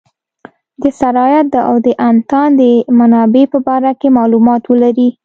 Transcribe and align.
د 0.81 0.83
سرایت 0.99 1.51
او 1.69 1.75
د 1.85 1.87
انتان 2.09 2.49
د 2.59 2.61
منابع 2.99 3.43
په 3.53 3.59
باره 3.67 3.91
کې 3.99 4.07
معلومات 4.17 4.61
ولري. 4.71 5.09